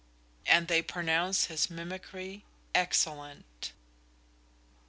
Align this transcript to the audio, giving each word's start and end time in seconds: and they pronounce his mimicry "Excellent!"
and 0.47 0.67
they 0.67 0.81
pronounce 0.81 1.45
his 1.45 1.69
mimicry 1.69 2.43
"Excellent!" 2.73 3.71